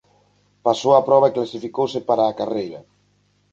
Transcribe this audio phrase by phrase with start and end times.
[0.65, 2.79] Pasou a proba e clasificouse para a carreira.